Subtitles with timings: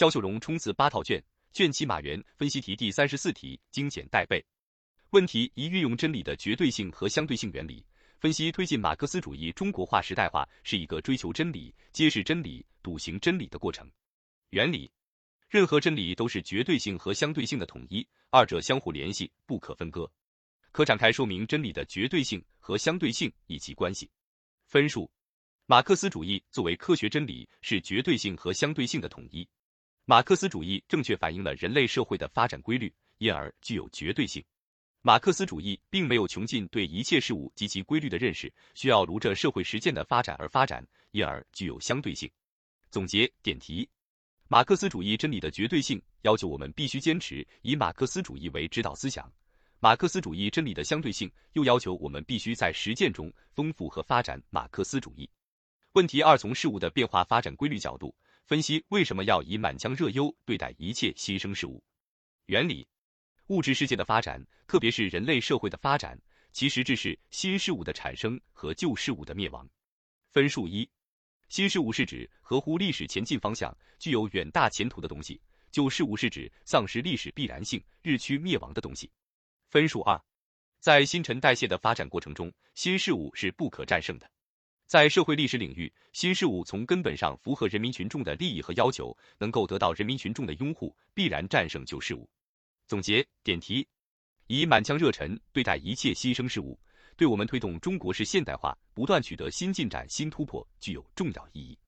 [0.00, 1.22] 肖秀荣冲刺八套卷，
[1.52, 4.42] 卷七马原分析题第三十四题精简带背。
[5.10, 7.84] 问题一：运用真理的绝对性和相对性原理，
[8.18, 13.86] 分析推进马克思主义中国化时代化是一个追求真理、揭示真理、笃行真理的过程。
[14.48, 14.90] 原理：
[15.50, 20.10] 任何真理都是绝对性和相对性的统一，二者相互联系，不可分割。
[20.72, 24.10] 可展开说明真理的绝对性和相对性以及关系。
[24.64, 25.10] 分数：
[25.66, 29.46] 马克思主义作为科学真理是绝对性和相对性的统一。
[30.04, 34.44] 马克思主义正确反映了人类社会的发展规律，因而具有绝对性。
[35.02, 42.28] 马克思主义并没有穷尽对一切事物及其规律的认识，需要如着社会实践的发展而发展，因而具有相对性。
[42.90, 43.88] 总结点题：
[44.48, 49.24] 马克思主义真理的绝对性要求我们必须坚持以马克思主义为指导思想；
[49.78, 55.30] 马克思主义真理的相对性又要求我们必须在实践中丰富和发展马克思主义。
[55.92, 58.14] 问题二：从事物的变化发展规律角度
[58.50, 61.80] 分析，为什么要以满腔热忧对待一切新生事物？
[62.46, 62.84] 原理。
[63.46, 69.70] 物质世界的发展，特别是人类社会的发展，其实质是新事物的产生和旧事物的灭亡。
[70.32, 70.90] 分数一：
[71.48, 79.08] 新事物是指合乎历史前进方向、具有远大前途的东西；旧事物是指丧失历史必然性、日趋灭亡的东西。
[79.68, 80.20] 分数二：
[80.80, 84.28] 在新陈代谢的发展过程中，新事物是不可战胜的。
[84.90, 92.28] 在社会历史领域，新事物从根本上符合人民群众的利益和要求，能够得到人民群众的拥护，必然战胜旧事物。
[92.88, 93.86] 总结点题：
[94.48, 96.76] 以满腔热忱对待一切新生事物，
[97.16, 101.78] 对我们推动中国式现代化不断取得新进展、新突破具有重要意义。